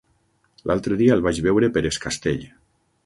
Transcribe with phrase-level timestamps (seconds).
[0.71, 2.43] L'altre dia el vaig veure per Es Castell.